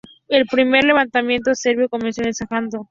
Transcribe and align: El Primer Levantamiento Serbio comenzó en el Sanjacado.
El 0.27 0.47
Primer 0.47 0.83
Levantamiento 0.83 1.53
Serbio 1.53 1.87
comenzó 1.87 2.21
en 2.21 2.29
el 2.29 2.33
Sanjacado. 2.33 2.79